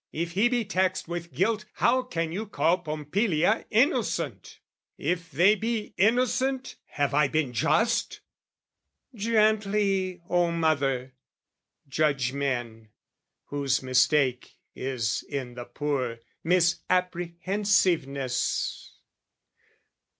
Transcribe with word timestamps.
If 0.11 0.31
he 0.31 0.49
be 0.49 0.65
taxed 0.65 1.07
with 1.07 1.31
guilt 1.31 1.65
"How 1.73 2.01
can 2.01 2.31
you 2.31 2.47
call 2.47 2.79
Pompilia 2.79 3.65
innocent? 3.69 4.57
"If 4.97 5.29
they 5.29 5.53
be 5.53 5.93
innocent, 5.95 6.75
have 6.87 7.13
I 7.13 7.27
been 7.27 7.53
just?" 7.53 8.21
Gently, 9.13 10.19
O 10.27 10.49
mother, 10.49 11.13
judge 11.87 12.33
men! 12.33 12.89
whose 13.49 13.83
mistake 13.83 14.57
Is 14.73 15.23
in 15.29 15.53
the 15.53 15.65
poor 15.65 16.17
misapprehensiveness. 16.43 18.95